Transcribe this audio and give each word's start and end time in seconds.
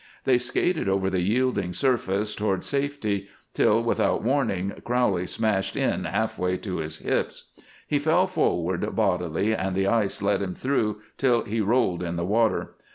They 0.23 0.39
skated 0.39 0.89
over 0.89 1.11
the 1.11 1.21
yielding 1.21 1.73
surface 1.73 2.33
toward 2.33 2.65
safety 2.65 3.27
till, 3.53 3.83
without 3.83 4.23
warning, 4.23 4.73
Crowley 4.83 5.27
smashed 5.27 5.75
in 5.75 6.05
half 6.05 6.39
way 6.39 6.57
to 6.57 6.77
his 6.77 6.97
hips. 6.97 7.51
He 7.87 7.99
fell 7.99 8.25
forward 8.25 8.95
bodily, 8.95 9.53
and 9.53 9.75
the 9.75 9.85
ice 9.85 10.19
let 10.23 10.41
him 10.41 10.55
through 10.55 11.01
till 11.19 11.43
he 11.43 11.61
rolled 11.61 12.01
in 12.01 12.15
the 12.15 12.25
water. 12.25 12.73